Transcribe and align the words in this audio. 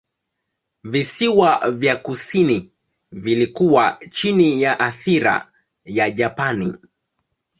Visiwa 0.83 1.69
vya 1.71 1.95
kusini 1.95 2.71
vilikuwa 3.11 3.97
chini 4.09 4.61
ya 4.61 4.79
athira 4.79 5.51
ya 5.85 6.11
Japani. 6.11 6.77